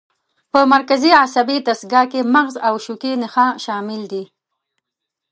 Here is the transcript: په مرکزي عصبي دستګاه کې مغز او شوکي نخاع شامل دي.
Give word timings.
په 0.51 0.59
مرکزي 0.73 1.11
عصبي 1.23 1.57
دستګاه 1.67 2.05
کې 2.11 2.29
مغز 2.35 2.55
او 2.67 2.73
شوکي 2.85 3.11
نخاع 3.23 3.49
شامل 3.63 4.01
دي. 4.11 4.23